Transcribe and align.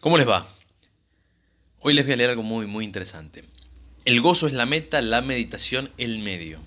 ¿Cómo 0.00 0.18
les 0.18 0.28
va? 0.28 0.48
Hoy 1.80 1.94
les 1.94 2.04
voy 2.04 2.14
a 2.14 2.16
leer 2.16 2.30
algo 2.30 2.42
muy, 2.42 2.66
muy 2.66 2.84
interesante. 2.84 3.44
El 4.04 4.20
gozo 4.20 4.46
es 4.46 4.52
la 4.52 4.66
meta, 4.66 5.00
la 5.00 5.22
meditación 5.22 5.90
el 5.98 6.18
medio. 6.18 6.60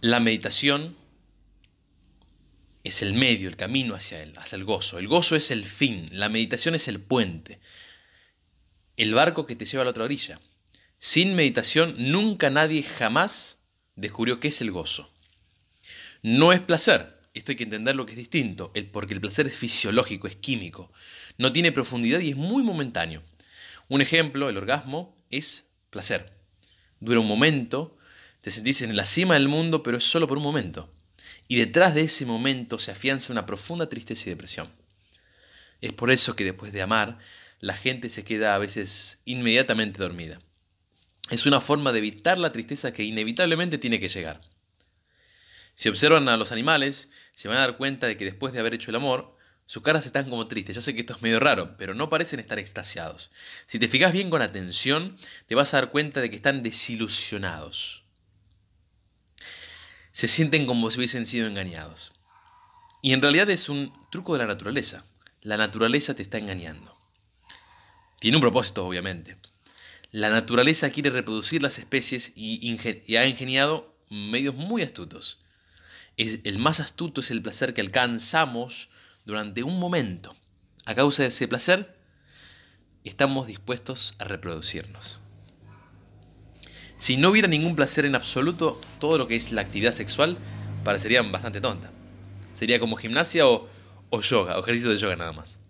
La 0.00 0.20
meditación 0.20 0.96
es 2.84 3.02
el 3.02 3.14
medio, 3.14 3.48
el 3.48 3.56
camino 3.56 3.94
hacia 3.94 4.22
él, 4.22 4.32
hacia 4.36 4.56
el 4.56 4.64
gozo. 4.64 4.98
El 4.98 5.08
gozo 5.08 5.36
es 5.36 5.50
el 5.50 5.64
fin, 5.64 6.08
la 6.12 6.28
meditación 6.28 6.74
es 6.74 6.88
el 6.88 7.00
puente, 7.00 7.58
el 8.96 9.14
barco 9.14 9.46
que 9.46 9.56
te 9.56 9.64
lleva 9.64 9.82
a 9.82 9.84
la 9.84 9.90
otra 9.90 10.04
orilla. 10.04 10.40
Sin 10.98 11.34
meditación 11.34 11.94
nunca 11.98 12.50
nadie 12.50 12.82
jamás 12.82 13.60
descubrió 13.94 14.40
qué 14.40 14.48
es 14.48 14.60
el 14.60 14.70
gozo. 14.70 15.10
No 16.22 16.52
es 16.52 16.60
placer, 16.60 17.17
esto 17.34 17.52
hay 17.52 17.56
que 17.56 17.64
entender 17.64 17.96
lo 17.96 18.06
que 18.06 18.12
es 18.12 18.18
distinto, 18.18 18.70
el, 18.74 18.86
porque 18.86 19.14
el 19.14 19.20
placer 19.20 19.46
es 19.46 19.56
fisiológico, 19.56 20.26
es 20.26 20.36
químico, 20.36 20.92
no 21.36 21.52
tiene 21.52 21.72
profundidad 21.72 22.20
y 22.20 22.30
es 22.30 22.36
muy 22.36 22.62
momentáneo. 22.62 23.22
Un 23.88 24.00
ejemplo, 24.00 24.48
el 24.48 24.56
orgasmo, 24.56 25.16
es 25.30 25.68
placer. 25.90 26.32
Dura 27.00 27.20
un 27.20 27.28
momento, 27.28 27.96
te 28.40 28.50
sentís 28.50 28.82
en 28.82 28.96
la 28.96 29.06
cima 29.06 29.34
del 29.34 29.48
mundo, 29.48 29.82
pero 29.82 29.96
es 29.98 30.04
solo 30.04 30.26
por 30.26 30.38
un 30.38 30.44
momento. 30.44 30.92
Y 31.46 31.56
detrás 31.56 31.94
de 31.94 32.02
ese 32.02 32.26
momento 32.26 32.78
se 32.78 32.90
afianza 32.90 33.32
una 33.32 33.46
profunda 33.46 33.88
tristeza 33.88 34.24
y 34.26 34.30
depresión. 34.30 34.70
Es 35.80 35.92
por 35.92 36.10
eso 36.10 36.36
que 36.36 36.44
después 36.44 36.72
de 36.72 36.82
amar, 36.82 37.18
la 37.60 37.74
gente 37.74 38.08
se 38.08 38.24
queda 38.24 38.54
a 38.54 38.58
veces 38.58 39.20
inmediatamente 39.24 40.02
dormida. 40.02 40.40
Es 41.30 41.46
una 41.46 41.60
forma 41.60 41.92
de 41.92 41.98
evitar 41.98 42.38
la 42.38 42.52
tristeza 42.52 42.92
que 42.92 43.04
inevitablemente 43.04 43.78
tiene 43.78 44.00
que 44.00 44.08
llegar. 44.08 44.40
Si 45.78 45.88
observan 45.88 46.28
a 46.28 46.36
los 46.36 46.50
animales, 46.50 47.08
se 47.34 47.46
van 47.46 47.58
a 47.58 47.60
dar 47.60 47.76
cuenta 47.76 48.08
de 48.08 48.16
que 48.16 48.24
después 48.24 48.52
de 48.52 48.58
haber 48.58 48.74
hecho 48.74 48.90
el 48.90 48.96
amor, 48.96 49.36
sus 49.64 49.80
caras 49.80 50.06
están 50.06 50.28
como 50.28 50.48
tristes. 50.48 50.74
Yo 50.74 50.82
sé 50.82 50.92
que 50.92 51.02
esto 51.02 51.14
es 51.14 51.22
medio 51.22 51.38
raro, 51.38 51.76
pero 51.78 51.94
no 51.94 52.08
parecen 52.08 52.40
estar 52.40 52.58
extasiados. 52.58 53.30
Si 53.68 53.78
te 53.78 53.86
fijas 53.86 54.12
bien 54.12 54.28
con 54.28 54.42
atención, 54.42 55.16
te 55.46 55.54
vas 55.54 55.72
a 55.72 55.76
dar 55.76 55.92
cuenta 55.92 56.20
de 56.20 56.30
que 56.30 56.34
están 56.34 56.64
desilusionados. 56.64 58.02
Se 60.10 60.26
sienten 60.26 60.66
como 60.66 60.90
si 60.90 60.98
hubiesen 60.98 61.28
sido 61.28 61.46
engañados. 61.46 62.12
Y 63.00 63.12
en 63.12 63.22
realidad 63.22 63.48
es 63.48 63.68
un 63.68 63.92
truco 64.10 64.32
de 64.32 64.40
la 64.40 64.46
naturaleza. 64.46 65.04
La 65.42 65.56
naturaleza 65.56 66.16
te 66.16 66.22
está 66.22 66.38
engañando. 66.38 66.98
Tiene 68.18 68.36
un 68.36 68.40
propósito, 68.40 68.84
obviamente. 68.84 69.36
La 70.10 70.30
naturaleza 70.30 70.90
quiere 70.90 71.10
reproducir 71.10 71.62
las 71.62 71.78
especies 71.78 72.32
y, 72.34 72.68
y 73.06 73.16
ha 73.16 73.26
ingeniado 73.26 73.96
medios 74.10 74.56
muy 74.56 74.82
astutos 74.82 75.38
el 76.18 76.58
más 76.58 76.80
astuto 76.80 77.20
es 77.20 77.30
el 77.30 77.42
placer 77.42 77.74
que 77.74 77.80
alcanzamos 77.80 78.90
durante 79.24 79.62
un 79.62 79.78
momento. 79.78 80.34
A 80.84 80.94
causa 80.94 81.22
de 81.22 81.28
ese 81.28 81.46
placer, 81.46 81.96
estamos 83.04 83.46
dispuestos 83.46 84.14
a 84.18 84.24
reproducirnos. 84.24 85.22
Si 86.96 87.16
no 87.16 87.30
hubiera 87.30 87.46
ningún 87.46 87.76
placer 87.76 88.04
en 88.04 88.16
absoluto, 88.16 88.80
todo 88.98 89.16
lo 89.16 89.28
que 89.28 89.36
es 89.36 89.52
la 89.52 89.60
actividad 89.60 89.92
sexual 89.92 90.36
parecería 90.82 91.22
bastante 91.22 91.60
tonta. 91.60 91.92
Sería 92.52 92.80
como 92.80 92.96
gimnasia 92.96 93.46
o, 93.46 93.68
o 94.10 94.20
yoga, 94.20 94.58
o 94.58 94.62
ejercicio 94.62 94.90
de 94.90 94.96
yoga 94.96 95.14
nada 95.14 95.32
más. 95.32 95.60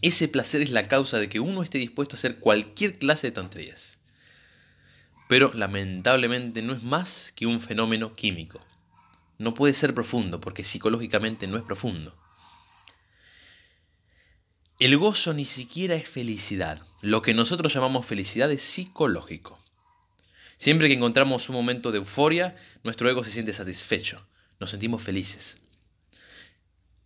Ese 0.00 0.28
placer 0.28 0.62
es 0.62 0.70
la 0.70 0.84
causa 0.84 1.18
de 1.18 1.28
que 1.28 1.40
uno 1.40 1.62
esté 1.62 1.76
dispuesto 1.76 2.16
a 2.16 2.18
hacer 2.18 2.38
cualquier 2.38 2.98
clase 2.98 3.26
de 3.26 3.32
tonterías. 3.32 3.98
Pero 5.28 5.52
lamentablemente 5.52 6.62
no 6.62 6.72
es 6.72 6.82
más 6.82 7.32
que 7.36 7.44
un 7.44 7.60
fenómeno 7.60 8.14
químico 8.14 8.64
no 9.40 9.54
puede 9.54 9.72
ser 9.72 9.94
profundo 9.94 10.38
porque 10.38 10.64
psicológicamente 10.64 11.46
no 11.46 11.56
es 11.56 11.62
profundo. 11.62 12.14
El 14.78 14.98
gozo 14.98 15.32
ni 15.32 15.46
siquiera 15.46 15.94
es 15.94 16.06
felicidad. 16.06 16.86
Lo 17.00 17.22
que 17.22 17.32
nosotros 17.32 17.72
llamamos 17.72 18.04
felicidad 18.04 18.50
es 18.52 18.62
psicológico. 18.62 19.58
Siempre 20.58 20.88
que 20.88 20.94
encontramos 20.94 21.48
un 21.48 21.54
momento 21.54 21.90
de 21.90 21.98
euforia, 21.98 22.54
nuestro 22.84 23.08
ego 23.08 23.24
se 23.24 23.30
siente 23.30 23.54
satisfecho. 23.54 24.26
Nos 24.58 24.72
sentimos 24.72 25.02
felices. 25.02 25.56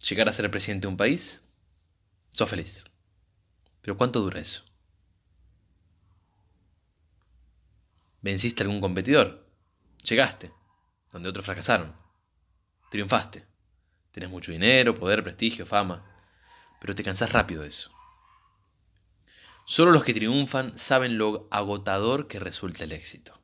Llegar 0.09 0.28
a 0.28 0.33
ser 0.33 0.50
presidente 0.50 0.89
de 0.89 0.89
un 0.89 0.97
país, 0.97 1.44
sos 2.33 2.50
feliz. 2.50 2.84
Pero 3.81 3.97
¿cuánto 3.97 4.21
dura 4.21 4.41
eso? 4.41 4.65
¿Venciste 8.23 8.65
a 8.65 8.67
algún 8.67 8.81
competidor? 8.81 9.47
Llegaste, 10.03 10.50
donde 11.12 11.28
otros 11.28 11.44
fracasaron. 11.44 12.04
Triunfaste. 12.94 13.44
Tienes 14.12 14.31
mucho 14.31 14.53
dinero, 14.53 14.94
poder, 14.94 15.25
prestigio, 15.25 15.66
fama. 15.66 16.05
Pero 16.81 16.94
te 16.94 17.03
cansás 17.03 17.32
rápido 17.32 17.62
de 17.62 17.69
eso. 17.69 17.91
Solo 19.66 19.91
los 19.91 20.05
que 20.05 20.15
triunfan 20.15 20.78
saben 20.78 21.19
lo 21.19 21.49
agotador 21.50 22.28
que 22.28 22.38
resulta 22.38 22.84
el 22.84 22.93
éxito. 22.93 23.37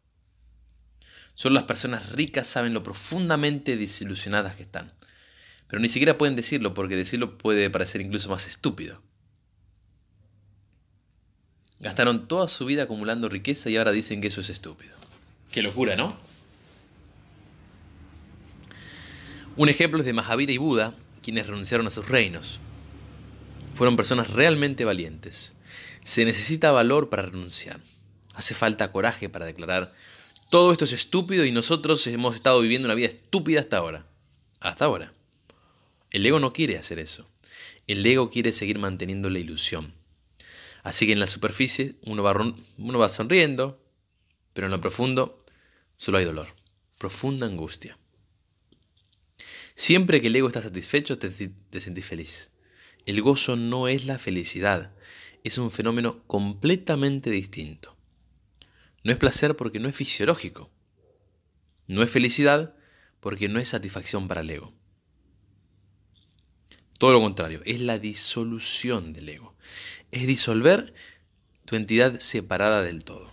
Solo 1.34 1.56
las 1.56 1.64
personas 1.64 2.12
ricas 2.12 2.46
saben 2.46 2.74
lo 2.74 2.84
profundamente 2.84 3.76
desilusionadas 3.76 4.54
que 4.54 4.62
están. 4.62 4.92
Pero 5.66 5.82
ni 5.82 5.88
siquiera 5.88 6.16
pueden 6.16 6.36
decirlo 6.36 6.72
porque 6.72 6.94
decirlo 6.94 7.36
puede 7.36 7.68
parecer 7.70 8.02
incluso 8.02 8.28
más 8.28 8.46
estúpido. 8.46 9.02
Gastaron 11.80 12.28
toda 12.28 12.46
su 12.46 12.66
vida 12.66 12.84
acumulando 12.84 13.28
riqueza 13.28 13.68
y 13.68 13.76
ahora 13.76 13.90
dicen 13.90 14.20
que 14.20 14.28
eso 14.28 14.42
es 14.42 14.50
estúpido. 14.50 14.94
Qué 15.50 15.60
locura, 15.60 15.96
¿no? 15.96 16.16
Un 19.56 19.68
ejemplo 19.68 20.00
es 20.00 20.06
de 20.06 20.12
Mahavira 20.12 20.52
y 20.52 20.58
Buda, 20.58 20.94
quienes 21.22 21.46
renunciaron 21.46 21.86
a 21.86 21.90
sus 21.90 22.08
reinos. 22.08 22.60
Fueron 23.74 23.96
personas 23.96 24.30
realmente 24.30 24.84
valientes. 24.84 25.56
Se 26.04 26.24
necesita 26.24 26.72
valor 26.72 27.08
para 27.08 27.24
renunciar. 27.24 27.80
Hace 28.34 28.54
falta 28.54 28.92
coraje 28.92 29.28
para 29.28 29.46
declarar, 29.46 29.92
todo 30.50 30.72
esto 30.72 30.84
es 30.84 30.92
estúpido 30.92 31.44
y 31.44 31.52
nosotros 31.52 32.06
hemos 32.06 32.34
estado 32.34 32.60
viviendo 32.60 32.86
una 32.86 32.94
vida 32.94 33.08
estúpida 33.08 33.60
hasta 33.60 33.78
ahora. 33.78 34.06
Hasta 34.60 34.84
ahora. 34.84 35.12
El 36.10 36.24
ego 36.26 36.38
no 36.38 36.52
quiere 36.52 36.78
hacer 36.78 36.98
eso. 36.98 37.28
El 37.86 38.04
ego 38.06 38.30
quiere 38.30 38.52
seguir 38.52 38.78
manteniendo 38.78 39.30
la 39.30 39.38
ilusión. 39.40 39.94
Así 40.82 41.06
que 41.06 41.12
en 41.12 41.20
la 41.20 41.26
superficie 41.26 41.96
uno 42.02 42.22
va, 42.22 42.34
uno 42.78 42.98
va 42.98 43.08
sonriendo, 43.08 43.82
pero 44.52 44.68
en 44.68 44.70
lo 44.70 44.80
profundo 44.80 45.44
solo 45.96 46.18
hay 46.18 46.24
dolor, 46.24 46.48
profunda 46.98 47.46
angustia. 47.46 47.98
Siempre 49.75 50.20
que 50.20 50.26
el 50.26 50.36
ego 50.36 50.48
está 50.48 50.62
satisfecho, 50.62 51.19
te, 51.19 51.31
sentís 51.81 52.04
feliz. 52.04 52.50
El 53.06 53.22
gozo 53.22 53.56
no 53.56 53.88
es 53.88 54.06
la 54.06 54.19
felicidad, 54.19 54.92
es 55.44 55.58
un 55.58 55.70
fenómeno 55.70 56.22
completamente 56.26 57.31
distinto. 57.31 57.97
No 59.03 59.12
es 59.12 59.19
placer 59.19 59.56
porque 59.56 59.80
no 59.80 59.88
es 59.88 59.97
fisiológico. 59.97 60.70
No 61.86 62.03
es 62.03 62.10
felicidad 62.10 62.75
porque 63.20 63.48
no 63.48 63.59
es 63.59 63.69
satisfacción 63.69 64.28
para 64.28 64.42
el 64.42 64.50
ego. 64.50 64.75
Todo 66.98 67.14
lo 67.14 67.20
contrario, 67.20 67.62
es 67.64 67.80
la 67.80 67.98
disolución 67.98 69.14
del 69.14 69.30
ego. 69.30 69.56
Es 70.10 70.26
disolver 70.26 70.92
tu 71.64 71.76
entidad 71.76 72.20
separada 72.20 72.82
del 72.82 73.04
todo. 73.04 73.32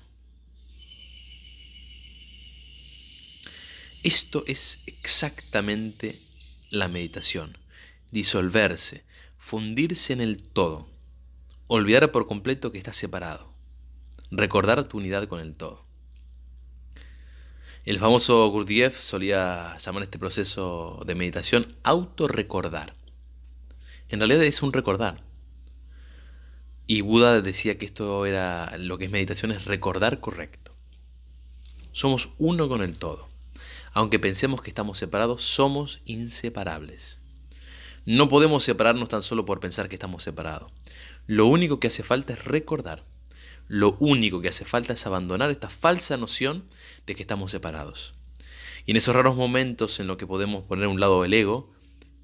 Esto 4.04 4.46
es 4.48 4.82
exactamente 4.86 6.22
la 6.70 6.88
meditación, 6.88 7.58
disolverse, 8.12 9.04
fundirse 9.38 10.14
en 10.14 10.22
el 10.22 10.42
todo, 10.42 10.90
olvidar 11.68 12.12
por 12.12 12.28
completo 12.28 12.72
que 12.72 12.78
estás 12.78 12.98
separado, 12.98 13.54
recordar 14.32 14.88
tu 14.88 14.98
unidad 14.98 15.28
con 15.28 15.40
el 15.40 15.56
todo. 15.56 15.86
El 17.86 18.00
famoso 18.00 18.50
Gurdjieff 18.50 18.98
solía 18.98 19.78
llamar 19.78 20.04
este 20.04 20.20
proceso 20.20 21.02
de 21.06 21.16
meditación 21.16 21.78
autorrecordar. 21.84 22.96
En 24.10 24.20
realidad 24.20 24.44
es 24.44 24.62
un 24.62 24.74
recordar. 24.74 25.24
Y 26.86 27.00
Buda 27.00 27.42
decía 27.42 27.78
que 27.78 27.86
esto 27.86 28.26
era 28.26 28.78
lo 28.78 28.98
que 28.98 29.06
es 29.06 29.12
meditación, 29.12 29.52
es 29.52 29.66
recordar 29.66 30.20
correcto. 30.20 30.76
Somos 31.94 32.32
uno 32.38 32.68
con 32.68 32.82
el 32.82 32.98
todo. 32.98 33.30
Aunque 33.94 34.20
pensemos 34.20 34.62
que 34.62 34.70
estamos 34.70 34.98
separados, 34.98 35.42
somos 35.42 36.02
inseparables. 36.06 37.22
No 38.06 38.30
podemos 38.30 38.64
separarnos 38.64 39.10
tan 39.10 39.22
solo 39.22 39.46
por 39.46 39.60
pensar 39.60 39.90
que 39.90 39.96
estamos 39.96 40.24
separados. 40.24 40.72
Lo 41.26 41.48
único 41.48 41.80
que 41.80 41.88
hace 41.88 42.04
falta 42.04 42.34
es 42.34 42.46
recordar. 42.46 43.04
Lo 43.68 43.98
único 44.00 44.40
que 44.40 44.48
hace 44.48 44.64
falta 44.64 44.94
es 44.94 45.06
abandonar 45.06 45.52
esta 45.52 45.70
falsa 45.70 46.16
noción 46.16 46.64
de 47.06 47.16
que 47.16 47.22
estamos 47.22 47.52
separados. 47.52 48.14
Y 48.86 48.92
en 48.92 48.98
esos 48.98 49.14
raros 49.14 49.36
momentos 49.36 50.00
en 50.00 50.08
los 50.08 50.16
que 50.16 50.26
podemos 50.26 50.64
poner 50.64 50.86
a 50.86 50.90
un 50.90 51.02
lado 51.02 51.26
el 51.26 51.34
ego, 51.34 51.74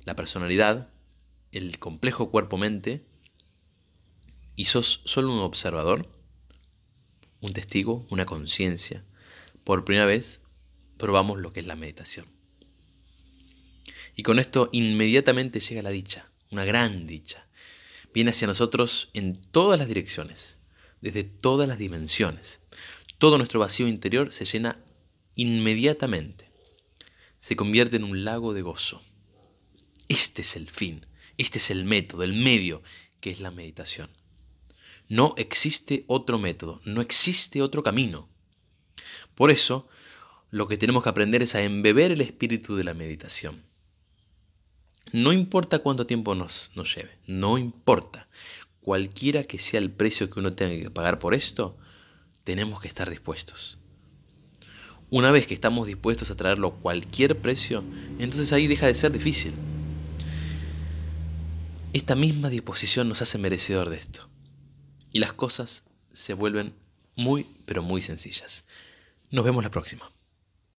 la 0.06 0.16
personalidad, 0.16 0.90
el 1.52 1.80
complejo 1.80 2.32
cuerpo-mente, 2.32 3.04
y 4.56 4.66
sos 4.66 5.02
solo 5.04 5.34
un 5.34 5.40
observador, 5.40 6.08
un 7.42 7.52
testigo, 7.52 8.08
una 8.10 8.26
conciencia, 8.26 9.04
por 9.66 9.84
primera 9.84 10.06
vez 10.06 10.43
probamos 11.04 11.42
lo 11.42 11.52
que 11.52 11.60
es 11.60 11.66
la 11.66 11.76
meditación. 11.76 12.28
Y 14.16 14.24
con 14.24 14.40
esto 14.40 14.70
inmediatamente 14.72 15.60
llega 15.60 15.82
la 15.82 15.90
dicha, 15.90 16.32
una 16.50 16.64
gran 16.64 17.08
dicha. 17.08 17.46
viene 18.14 18.32
hacia 18.32 18.48
nosotros 18.48 19.10
en 19.14 19.36
todas 19.36 19.78
las 19.78 19.90
direcciones, 19.90 20.60
desde 21.02 21.26
todas 21.26 21.68
las 21.68 21.78
dimensiones. 21.78 22.62
Todo 23.18 23.38
nuestro 23.38 23.60
vacío 23.60 23.90
interior 23.90 24.32
se 24.32 24.46
llena 24.46 24.80
inmediatamente. 25.36 26.50
Se 27.38 27.58
convierte 27.58 27.98
en 27.98 28.06
un 28.06 28.24
lago 28.24 28.54
de 28.54 28.62
gozo. 28.62 29.02
Este 30.08 30.44
es 30.44 30.56
el 30.56 30.70
fin, 30.70 31.06
este 31.38 31.58
es 31.58 31.70
el 31.70 31.84
método, 31.84 32.24
el 32.24 32.32
medio, 32.32 32.82
que 33.20 33.30
es 33.30 33.42
la 33.42 33.52
meditación. 33.52 34.10
No 35.10 35.34
existe 35.36 36.06
otro 36.08 36.40
método, 36.40 36.80
no 36.86 37.02
existe 37.02 37.62
otro 37.62 37.84
camino. 37.84 38.30
Por 39.36 39.52
eso, 39.52 39.90
lo 40.54 40.68
que 40.68 40.78
tenemos 40.78 41.02
que 41.02 41.10
aprender 41.10 41.42
es 41.42 41.56
a 41.56 41.64
embeber 41.64 42.12
el 42.12 42.22
espíritu 42.22 42.76
de 42.76 42.84
la 42.84 42.94
meditación. 42.94 43.64
No 45.12 45.34
importa 45.34 45.80
cuánto 45.80 46.06
tiempo 46.06 46.36
nos, 46.36 46.70
nos 46.76 46.96
lleve, 46.96 47.18
no 47.26 47.58
importa. 47.58 48.28
Cualquiera 48.80 49.44
que 49.44 49.58
sea 49.58 49.80
el 49.80 49.90
precio 49.90 50.30
que 50.30 50.40
uno 50.40 50.54
tenga 50.54 50.80
que 50.80 50.92
pagar 50.92 51.18
por 51.18 51.34
esto, 51.34 51.76
tenemos 52.44 52.80
que 52.80 52.88
estar 52.88 53.10
dispuestos. 53.10 53.80
Una 55.10 55.32
vez 55.32 55.48
que 55.48 55.56
estamos 55.56 55.88
dispuestos 55.88 56.30
a 56.30 56.36
traerlo 56.36 56.68
a 56.68 56.82
cualquier 56.82 57.40
precio, 57.40 57.84
entonces 58.20 58.54
ahí 58.54 58.68
deja 58.68 58.86
de 58.86 58.94
ser 58.94 59.12
difícil. 59.12 59.54
Esta 61.94 62.14
misma 62.14 62.50
disposición 62.50 63.10
nos 63.10 63.24
hace 63.24 63.40
merecedor 63.40 63.90
de 63.90 63.98
esto. 63.98 64.30
Y 65.12 65.18
las 65.18 65.34
cosas 65.34 65.84
se 66.14 66.36
vuelven 66.36 66.76
muy, 67.16 67.48
pero 67.66 67.82
muy 67.82 68.02
sencillas. 68.02 68.66
Nos 69.32 69.46
vemos 69.46 69.64
la 69.64 69.72
próxima. 69.72 70.13